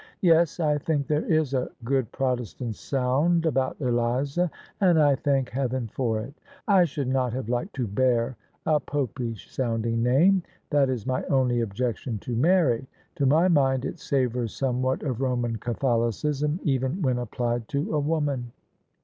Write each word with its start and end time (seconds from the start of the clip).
"Yes: 0.21 0.59
I 0.59 0.79
think 0.79 1.05
there 1.05 1.25
is 1.31 1.53
a 1.53 1.69
good 1.83 2.11
Protestant 2.11 2.73
sound 2.75 3.45
about 3.45 3.79
Eliza, 3.79 4.49
and 4.79 4.99
I 4.99 5.13
thank 5.13 5.51
heaven 5.51 5.87
for 5.93 6.19
it 6.21 6.33
I 6.67 6.79
I 6.79 6.85
should 6.85 7.07
not 7.07 7.33
have 7.33 7.49
liked 7.49 7.75
to 7.75 7.85
bear 7.85 8.35
a 8.65 8.79
Popish 8.79 9.51
sounding 9.51 10.01
name. 10.01 10.41
That 10.71 10.89
is 10.89 11.05
my 11.05 11.23
only 11.25 11.61
objection 11.61 12.17
to 12.17 12.35
Mary; 12.35 12.87
to 13.13 13.27
my 13.27 13.47
mind 13.47 13.85
it 13.85 13.99
savours 13.99 14.55
somewhat 14.55 15.03
of 15.03 15.21
Roman 15.21 15.57
Catholicism, 15.57 16.59
even 16.63 16.99
when 17.03 17.19
applied 17.19 17.67
to 17.67 17.93
a 17.93 17.99
woman." 17.99 18.51